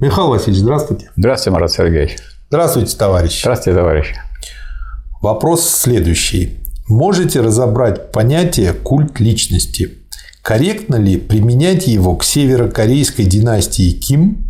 Михаил 0.00 0.28
Васильевич, 0.28 0.60
здравствуйте. 0.62 1.10
Здравствуйте, 1.16 1.50
Марат 1.50 1.72
Сергеевич. 1.72 2.18
Здравствуйте, 2.50 2.96
товарищ. 2.96 3.40
Здравствуйте, 3.40 3.76
товарищ. 3.76 4.14
Вопрос 5.20 5.68
следующий. 5.68 6.60
Можете 6.86 7.40
разобрать 7.40 8.12
понятие 8.12 8.74
культ 8.74 9.18
личности? 9.18 9.98
Корректно 10.42 10.94
ли 10.94 11.16
применять 11.16 11.88
его 11.88 12.14
к 12.14 12.22
северокорейской 12.22 13.24
династии 13.24 13.90
Ким, 13.90 14.48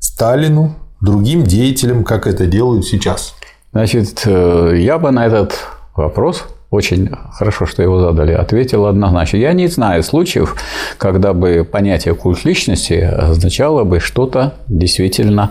Сталину, 0.00 0.76
другим 1.00 1.44
деятелям, 1.44 2.04
как 2.04 2.26
это 2.26 2.46
делают 2.46 2.84
сейчас? 2.84 3.34
Значит, 3.72 4.22
э, 4.26 4.74
я 4.76 4.98
бы 4.98 5.12
на 5.12 5.26
этот 5.26 5.54
вопрос 5.96 6.44
очень 6.70 7.10
хорошо, 7.32 7.66
что 7.66 7.82
его 7.82 8.00
задали, 8.00 8.32
ответил 8.32 8.86
однозначно. 8.86 9.38
Я 9.38 9.52
не 9.52 9.66
знаю 9.66 10.02
случаев, 10.02 10.56
когда 10.98 11.32
бы 11.32 11.66
понятие 11.70 12.14
культ 12.14 12.44
личности 12.44 12.94
означало 12.94 13.84
бы 13.84 13.98
что-то 13.98 14.54
действительно 14.68 15.50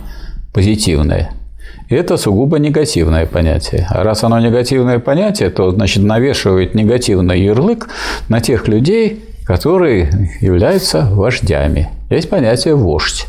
позитивное. 0.54 1.32
Это 1.90 2.18
сугубо 2.18 2.60
негативное 2.60 3.26
понятие. 3.26 3.88
А 3.90 4.04
раз 4.04 4.24
оно 4.24 4.40
негативное 4.40 5.00
понятие, 5.00 5.50
то 5.50 5.72
значит 5.72 6.04
навешивает 6.04 6.76
негативный 6.76 7.42
ярлык 7.42 7.90
на 8.30 8.40
тех 8.42 8.68
людей, 8.68 9.24
которые 9.44 10.38
являются 10.40 11.08
вождями. 11.12 11.90
Есть 12.10 12.30
понятие 12.30 12.76
вождь. 12.76 13.26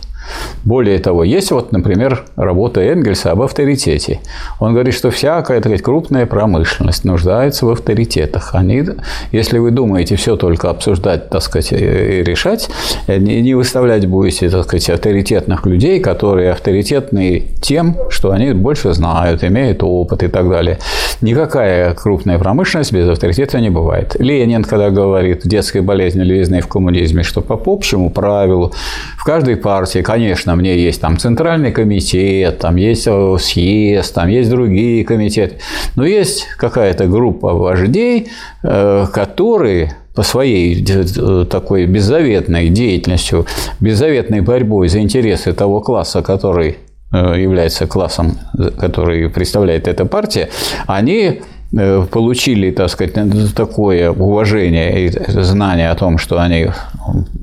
Более 0.65 0.99
того, 0.99 1.25
есть 1.25 1.51
вот, 1.51 1.73
например, 1.73 2.25
работа 2.37 2.81
Энгельса 2.81 3.33
об 3.33 3.43
авторитете. 3.43 4.21
Он 4.59 4.73
говорит, 4.73 4.95
что 4.95 5.11
всякая 5.11 5.61
так 5.61 5.81
крупная 5.83 6.27
промышленность 6.27 7.05
нуждается 7.05 7.67
в 7.67 7.71
авторитетах. 7.71 8.55
Они, 8.55 8.85
если 9.33 9.59
вы 9.59 9.71
думаете 9.71 10.17
все 10.17 10.37
только 10.37 10.71
обсуждать, 10.71 11.31
так 11.31 11.43
сказать, 11.43 11.73
и 11.73 12.23
решать, 12.23 12.69
не 13.07 13.55
выставлять 13.55 14.07
будете, 14.07 14.51
так 14.51 14.65
сказать, 14.65 14.91
авторитетных 14.91 15.67
людей, 15.67 16.01
которые 16.01 16.53
авторитетны 16.53 17.49
тем, 17.61 17.97
что 18.11 18.33
они 18.33 18.53
больше 18.53 18.93
знают, 18.93 19.45
имеют 19.45 19.83
опыт 19.83 20.23
и 20.23 20.29
так 20.29 20.49
далее. 20.49 20.79
Никакая 21.21 21.93
крупная 21.95 22.39
промышленность 22.39 22.93
без 22.93 23.07
авторитета 23.09 23.61
не 23.61 23.69
бывает. 23.69 24.17
Ленин, 24.19 24.65
когда 24.65 24.91
говорит 24.91 25.45
в 25.45 25.49
детской 25.49 25.83
болезни 25.83 26.23
левизны 26.23 26.63
в 26.63 26.69
коммунизме, 26.69 27.23
что 27.23 27.43
по 27.43 27.61
общему 27.67 28.11
правилу 28.11 28.73
в 29.19 29.25
каждой 29.25 29.57
партии, 29.57 30.01
конечно, 30.01 30.57
мне 30.57 30.79
есть 30.83 31.01
там 31.01 31.19
центральный 31.19 31.73
комитет, 31.73 32.59
там 32.59 32.77
есть 32.77 33.07
съезд, 33.39 34.15
там 34.15 34.29
есть 34.29 34.49
другие 34.49 35.05
комитеты, 35.05 35.57
но 35.95 36.07
есть 36.07 36.47
какая-то 36.57 37.07
группа 37.07 37.53
вождей, 37.53 38.29
э, 38.63 39.07
которые 39.13 39.97
по 40.15 40.23
своей 40.23 40.85
э, 40.89 41.45
такой 41.51 41.87
беззаветной 41.87 42.69
деятельностью, 42.69 43.47
беззаветной 43.79 44.41
борьбой 44.41 44.89
за 44.89 45.01
интересы 45.01 45.53
того 45.53 45.81
класса, 45.81 46.23
который 46.23 46.79
является 47.13 47.87
классом, 47.87 48.39
который 48.79 49.29
представляет 49.31 49.89
эта 49.89 50.05
партия, 50.05 50.49
они 50.87 51.43
получили, 51.73 52.71
так 52.71 52.91
сказать, 52.91 53.15
такое 53.55 54.11
уважение 54.11 55.07
и 55.07 55.11
знание 55.43 55.91
о 55.91 55.95
том, 55.95 56.19
что 56.19 56.41
они 56.41 56.71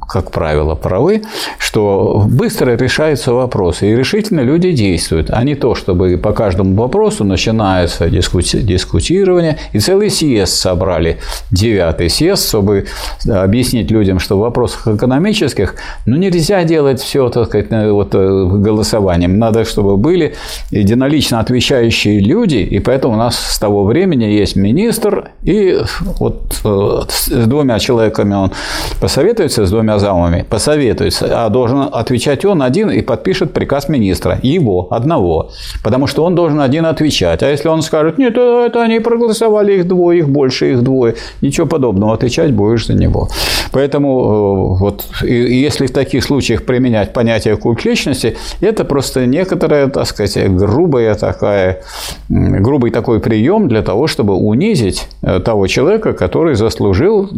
как 0.07 0.31
правило, 0.31 0.75
правы, 0.75 1.23
что 1.57 2.23
быстро 2.27 2.77
решаются 2.77 3.33
вопросы, 3.33 3.91
и 3.91 3.95
решительно 3.95 4.39
люди 4.39 4.71
действуют, 4.71 5.29
а 5.31 5.43
не 5.43 5.55
то, 5.55 5.75
чтобы 5.75 6.17
по 6.17 6.31
каждому 6.31 6.75
вопросу 6.75 7.25
начинается 7.25 8.05
дискути- 8.05 8.61
дискутирование, 8.61 9.57
и 9.73 9.79
целый 9.79 10.09
съезд 10.09 10.53
собрали, 10.53 11.17
девятый 11.51 12.09
съезд, 12.09 12.47
чтобы 12.47 12.85
объяснить 13.29 13.91
людям, 13.91 14.19
что 14.19 14.37
в 14.37 14.39
вопросах 14.39 14.87
экономических, 14.87 15.75
ну, 16.05 16.15
нельзя 16.15 16.63
делать 16.63 17.01
все, 17.01 17.29
так 17.29 17.47
сказать, 17.47 17.67
вот, 17.91 18.15
э, 18.15 18.47
голосованием, 18.63 19.37
надо, 19.37 19.65
чтобы 19.65 19.97
были 19.97 20.35
единолично 20.71 21.39
отвечающие 21.39 22.19
люди, 22.19 22.57
и 22.57 22.79
поэтому 22.79 23.15
у 23.15 23.17
нас 23.17 23.37
с 23.37 23.59
того 23.59 23.83
времени 23.83 24.16
есть 24.25 24.55
министр, 24.55 25.31
и 25.43 25.79
вот 26.19 26.59
э, 26.63 27.01
с 27.07 27.47
двумя 27.47 27.79
человеками 27.79 28.33
он 28.33 28.51
посоветуется, 28.99 29.65
с 29.65 29.69
двумя 29.69 29.99
замами 29.99 30.45
посоветуется, 30.49 31.45
а 31.45 31.49
должен 31.49 31.89
отвечать 31.91 32.45
он 32.45 32.61
один 32.61 32.89
и 32.89 33.01
подпишет 33.01 33.53
приказ 33.53 33.89
министра, 33.89 34.39
его, 34.41 34.87
одного. 34.91 35.51
Потому 35.83 36.07
что 36.07 36.23
он 36.23 36.35
должен 36.35 36.59
один 36.59 36.85
отвечать. 36.85 37.43
А 37.43 37.49
если 37.49 37.67
он 37.69 37.81
скажет, 37.81 38.17
нет, 38.17 38.37
это 38.37 38.81
они 38.81 38.99
проголосовали, 38.99 39.73
их 39.73 39.87
двое, 39.87 40.19
их 40.19 40.29
больше, 40.29 40.71
их 40.71 40.83
двое, 40.83 41.15
ничего 41.41 41.67
подобного, 41.67 42.13
отвечать 42.13 42.53
будешь 42.53 42.87
за 42.87 42.93
него. 42.93 43.29
Поэтому 43.71 44.77
э, 44.77 44.79
вот 44.79 45.05
если 45.21 45.87
в 45.87 45.91
таких 45.91 46.23
случаях 46.23 46.63
применять 46.63 47.13
понятие 47.13 47.57
культ 47.57 47.85
личности, 47.85 48.37
это 48.61 48.83
просто 48.85 49.25
некоторая, 49.25 49.87
так 49.87 50.07
сказать, 50.07 50.51
грубая 50.51 51.15
такая, 51.15 51.81
грубый 52.29 52.91
такой 52.91 53.19
прием 53.19 53.67
для 53.67 53.81
того, 53.81 54.06
чтобы 54.07 54.35
унизить 54.35 55.07
э, 55.21 55.39
того 55.39 55.67
человека, 55.67 56.13
который 56.13 56.55
заслужил 56.55 57.29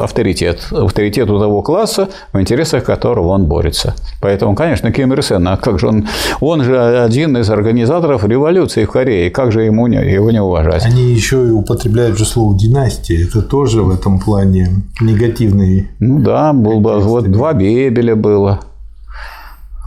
авторитет, 0.00 0.68
авторитет 0.70 1.30
у 1.30 1.38
того 1.38 1.62
класса, 1.62 1.82
класса, 1.82 2.08
в 2.32 2.40
интересах 2.40 2.84
которого 2.84 3.28
он 3.28 3.46
борется. 3.46 3.94
Поэтому, 4.20 4.54
конечно, 4.54 4.92
Ким 4.92 5.12
Ир 5.12 5.22
Сен, 5.22 5.46
а 5.48 5.56
как 5.56 5.78
же 5.78 5.88
он, 5.88 6.06
он 6.40 6.62
же 6.62 6.78
один 7.02 7.36
из 7.36 7.50
организаторов 7.50 8.24
революции 8.24 8.84
в 8.84 8.90
Корее, 8.90 9.30
как 9.30 9.52
же 9.52 9.62
ему 9.62 9.86
не, 9.86 9.96
его 9.96 10.30
не 10.30 10.40
уважать? 10.40 10.84
Они 10.84 11.12
еще 11.12 11.46
и 11.46 11.50
употребляют 11.50 12.18
же 12.18 12.24
слово 12.24 12.58
династия, 12.58 13.24
это 13.24 13.42
тоже 13.42 13.82
в 13.82 13.90
этом 13.90 14.20
плане 14.20 14.82
негативный. 15.00 15.88
Ну 15.98 16.18
да, 16.20 16.52
был 16.52 16.80
бы, 16.80 16.98
вот 17.00 17.30
два 17.30 17.52
Бебеля 17.52 18.16
было. 18.16 18.60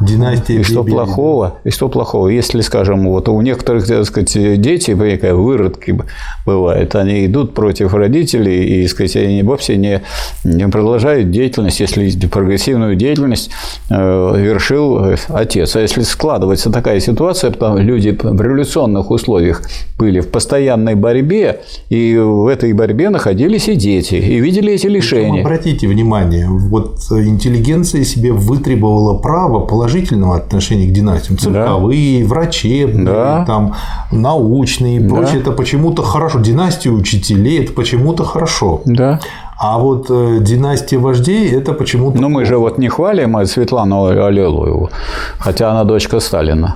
Династия 0.02 0.60
И 0.60 0.64
что 0.64 0.84
плохого? 0.84 1.60
И 1.64 1.70
что 1.70 1.88
плохого? 1.88 2.28
Если, 2.28 2.60
скажем, 2.60 3.08
вот 3.08 3.30
у 3.30 3.40
некоторых, 3.42 3.88
так 3.88 4.06
сказать, 4.06 4.62
дети, 4.62 4.92
выродки 4.92 5.98
бывают, 6.46 6.96
они 6.96 7.26
идут 7.26 7.54
против 7.54 7.94
родителей 7.94 8.66
и, 8.66 8.82
так 8.84 8.92
сказать, 8.92 9.16
они 9.16 9.42
вовсе 9.44 9.78
не, 9.78 10.02
не 10.44 10.68
продолжают 10.68 11.32
деятельность, 11.32 11.80
если 11.80 12.10
прогрессивную 12.28 12.96
деятельность 12.96 13.50
э, 13.90 13.96
вершил 14.38 15.16
отец. 15.30 15.76
А 15.78 15.82
если 15.82 16.02
складывается 16.02 16.72
такая 16.72 17.00
ситуация, 17.00 17.52
потому 17.52 17.78
люди 17.78 18.10
в 18.22 18.42
революционных 18.42 19.12
условиях 19.12 19.62
были 19.98 20.20
в 20.20 20.28
постоянной 20.28 20.96
борьбе, 20.96 21.62
и 21.90 22.18
в 22.18 22.48
этой 22.48 22.74
борьбе 22.74 23.10
находились 23.10 23.70
и 23.70 23.76
дети, 23.76 24.16
и 24.16 24.42
видели 24.42 24.74
эти 24.74 24.88
лишения. 24.88 25.32
Причем, 25.32 25.46
обратите 25.46 25.88
внимание, 25.88 26.48
вот 26.50 27.00
интеллигенция 27.12 28.04
себе 28.04 28.34
вытребовала 28.34 29.18
право 29.18 29.62
положительного 29.86 30.38
отношения 30.38 30.88
к 30.88 30.92
династиям. 30.92 31.38
Цирковые, 31.38 32.24
да. 32.24 32.30
врачебные, 32.30 33.06
да. 33.06 33.46
там, 33.46 33.76
научные 34.12 34.98
и 34.98 35.00
да. 35.00 35.10
прочее. 35.10 35.42
Это 35.42 35.52
почему-то 35.52 36.02
хорошо. 36.02 36.40
Династия 36.40 36.90
учителей– 36.90 37.60
это 37.64 37.72
почему-то 37.74 38.24
хорошо. 38.24 38.82
Да. 38.86 39.20
А 39.58 39.78
вот 39.78 40.08
э, 40.10 40.40
династия 40.42 40.98
вождей– 40.98 41.50
это 41.52 41.74
почему-то… 41.74 42.20
Ну, 42.20 42.30
мы 42.30 42.46
же 42.46 42.58
вот 42.58 42.78
не 42.80 42.90
хвалим 42.90 43.46
Светлану 43.46 44.06
Аллилуеву, 44.06 44.90
хотя 45.38 45.72
она 45.72 45.84
дочка 45.84 46.20
Сталина. 46.20 46.76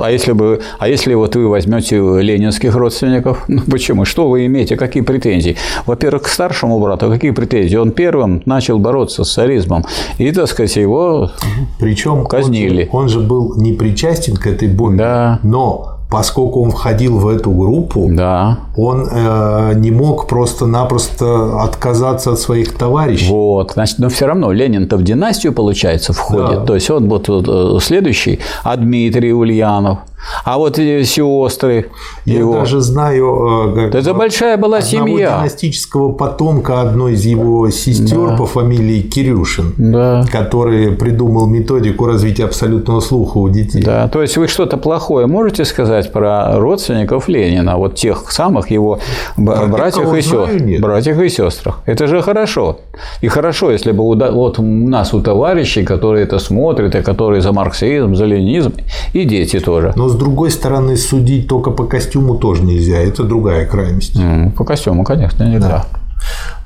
А 0.00 0.10
если, 0.10 0.32
бы, 0.32 0.60
а 0.78 0.88
если 0.88 1.14
вот 1.14 1.36
вы 1.36 1.48
возьмете 1.48 1.96
ленинских 1.96 2.74
родственников, 2.74 3.44
ну 3.48 3.62
почему? 3.70 4.04
Что 4.04 4.28
вы 4.28 4.46
имеете? 4.46 4.76
Какие 4.76 5.02
претензии? 5.02 5.56
Во-первых, 5.86 6.24
к 6.24 6.28
старшему 6.28 6.80
брату 6.80 7.10
какие 7.10 7.30
претензии? 7.30 7.76
Он 7.76 7.90
первым 7.90 8.42
начал 8.46 8.78
бороться 8.78 9.24
с 9.24 9.32
царизмом. 9.32 9.84
И, 10.18 10.30
так 10.32 10.48
сказать, 10.48 10.76
его 10.76 11.30
Причем 11.78 12.24
казнили. 12.26 12.88
Он 12.92 13.08
же, 13.08 13.18
он 13.18 13.22
же 13.22 13.28
был 13.28 13.54
не 13.56 13.72
причастен 13.72 14.36
к 14.36 14.46
этой 14.46 14.68
борьбе. 14.68 14.98
Да. 14.98 15.38
Но 15.42 15.91
поскольку 16.12 16.60
он 16.62 16.70
входил 16.70 17.18
в 17.18 17.26
эту 17.26 17.50
группу, 17.50 18.06
да. 18.12 18.58
он 18.76 19.08
э, 19.10 19.72
не 19.76 19.90
мог 19.90 20.26
просто-напросто 20.26 21.62
отказаться 21.62 22.32
от 22.32 22.38
своих 22.38 22.76
товарищей. 22.76 23.30
Вот, 23.30 23.72
значит, 23.72 23.98
но 23.98 24.10
все 24.10 24.26
равно 24.26 24.52
Ленин-то 24.52 24.98
в 24.98 25.02
династию, 25.02 25.54
получается, 25.54 26.12
входит. 26.12 26.60
Да. 26.60 26.66
То 26.66 26.74
есть 26.74 26.90
он 26.90 27.08
вот, 27.08 27.28
вот 27.28 27.48
э, 27.48 27.80
следующий, 27.80 28.40
а 28.62 28.76
Дмитрий 28.76 29.32
Ульянов– 29.32 30.00
а 30.44 30.58
вот 30.58 30.76
сестры 30.76 31.90
Я 32.24 32.38
его... 32.40 32.54
даже 32.54 32.80
знаю... 32.80 33.72
Как, 33.74 33.94
это 33.94 34.14
большая 34.14 34.56
была 34.56 34.80
семья. 34.80 35.38
династического 35.38 36.12
потомка 36.12 36.80
одной 36.80 37.14
из 37.14 37.24
его 37.24 37.70
сестер 37.70 38.30
да. 38.30 38.36
по 38.36 38.46
фамилии 38.46 39.00
Кирюшин, 39.02 39.74
да. 39.76 40.24
который 40.30 40.92
придумал 40.92 41.46
методику 41.46 42.06
развития 42.06 42.44
абсолютного 42.44 43.00
слуха 43.00 43.38
у 43.38 43.48
детей. 43.48 43.82
Да, 43.82 44.08
то 44.08 44.22
есть 44.22 44.36
вы 44.36 44.48
что-то 44.48 44.76
плохое 44.76 45.26
можете 45.26 45.64
сказать 45.64 46.12
про 46.12 46.58
родственников 46.58 47.28
Ленина, 47.28 47.76
вот 47.76 47.94
тех 47.96 48.30
самых 48.30 48.70
его 48.70 48.98
про 49.36 49.66
братьев 49.66 50.12
и, 50.14 50.22
сестр, 50.22 50.80
братьев 50.80 51.18
и 51.20 51.28
сестрах. 51.28 51.80
Это 51.86 52.06
же 52.06 52.22
хорошо. 52.22 52.78
И 53.20 53.28
хорошо, 53.28 53.70
если 53.70 53.92
бы 53.92 54.04
вот 54.04 54.58
у 54.58 54.62
нас 54.62 55.14
у 55.14 55.20
товарищей, 55.20 55.84
которые 55.84 56.24
это 56.24 56.38
смотрят, 56.38 56.94
и 56.94 57.02
которые 57.02 57.40
за 57.40 57.52
марксизм, 57.52 58.14
за 58.14 58.26
ленизм, 58.26 58.72
и 59.12 59.24
дети 59.24 59.60
тоже. 59.60 59.92
Но 59.96 60.08
с 60.08 60.14
другой 60.14 60.50
стороны, 60.50 60.96
судить 60.96 61.48
только 61.48 61.70
по 61.70 61.84
костюму 61.84 62.36
тоже 62.36 62.62
нельзя. 62.62 62.98
Это 62.98 63.24
другая 63.24 63.66
крайность. 63.66 64.16
По 64.56 64.64
костюму, 64.64 65.04
конечно, 65.04 65.44
нельзя. 65.44 65.68
Да. 65.68 65.84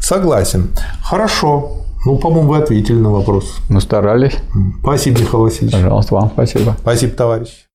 Согласен. 0.00 0.70
Хорошо. 1.02 1.72
Ну, 2.04 2.18
по-моему, 2.18 2.50
вы 2.50 2.58
ответили 2.58 2.98
на 2.98 3.10
вопрос. 3.10 3.56
Мы 3.68 3.80
старались. 3.80 4.36
Спасибо, 4.80 5.20
Михаил 5.20 5.42
Васильевич. 5.42 5.74
Пожалуйста, 5.74 6.14
вам 6.14 6.30
спасибо. 6.32 6.76
Спасибо, 6.80 7.12
товарищ. 7.12 7.65